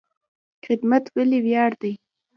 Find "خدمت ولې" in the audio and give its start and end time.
0.65-1.39